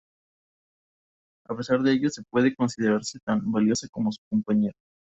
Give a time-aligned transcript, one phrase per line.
[1.47, 4.73] A pesar de ello, no puede considerarse tan valiosa como su compañera.